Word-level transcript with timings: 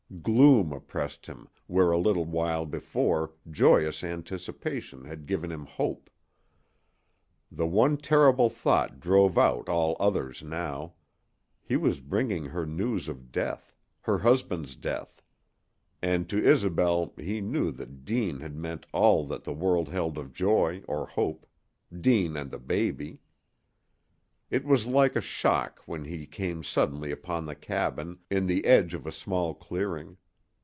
Gloom 0.21 0.73
oppressed 0.73 1.25
him 1.27 1.47
where 1.67 1.89
a 1.93 1.97
little 1.97 2.25
while 2.25 2.65
before 2.65 3.31
joyous 3.49 4.03
anticipation 4.03 5.05
had 5.05 5.25
given 5.25 5.49
him 5.53 5.65
hope. 5.65 6.09
The 7.49 7.65
one 7.65 7.95
terrible 7.95 8.49
thought 8.49 8.99
drove 8.99 9.37
out 9.37 9.69
all 9.69 9.95
others 10.01 10.43
now 10.43 10.95
he 11.63 11.77
was 11.77 12.01
bringing 12.01 12.43
her 12.47 12.65
news 12.65 13.07
of 13.07 13.31
death, 13.31 13.73
her 14.01 14.17
husband's 14.19 14.75
death. 14.75 15.23
And 16.01 16.29
to 16.29 16.43
Isobel 16.45 17.13
he 17.17 17.39
knew 17.39 17.71
that 17.71 18.03
Deane 18.03 18.41
had 18.41 18.53
meant 18.55 18.87
all 18.91 19.25
that 19.27 19.45
the 19.45 19.53
world 19.53 19.87
held 19.89 20.17
of 20.17 20.33
joy 20.33 20.83
or 20.89 21.07
hope 21.07 21.47
Deane 21.97 22.35
and 22.35 22.51
the 22.51 22.59
baby. 22.59 23.21
It 24.49 24.65
was 24.65 24.85
like 24.85 25.15
a 25.15 25.21
shock 25.21 25.79
when 25.85 26.03
he 26.03 26.25
came 26.27 26.61
suddenly 26.61 27.09
upon 27.09 27.45
the 27.45 27.55
cabin, 27.55 28.19
in 28.29 28.47
the 28.47 28.65
edge 28.65 28.93
of 28.93 29.07
a 29.07 29.11
small 29.13 29.53
clearing. 29.53 30.17